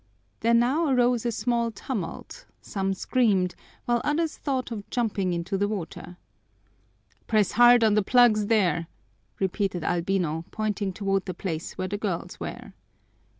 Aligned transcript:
There 0.39 0.55
now 0.55 0.87
arose 0.89 1.27
a 1.27 1.31
small 1.31 1.69
tumult; 1.69 2.47
some 2.59 2.95
screamed, 2.95 3.53
while 3.85 4.01
others 4.03 4.35
thought 4.35 4.71
of 4.71 4.89
jumping 4.89 5.31
into 5.31 5.59
the 5.59 5.67
water. 5.67 6.17
"Press 7.27 7.51
hard 7.51 7.83
on 7.83 7.93
the 7.93 8.01
plugs 8.01 8.47
there!" 8.47 8.87
repeated 9.37 9.83
Albino, 9.83 10.45
pointing 10.49 10.91
toward 10.91 11.25
the 11.25 11.35
place 11.35 11.77
where 11.77 11.87
the 11.87 11.99
girls 11.99 12.39
were. 12.39 12.73